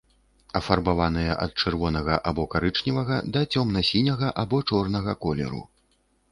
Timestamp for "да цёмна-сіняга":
3.37-4.35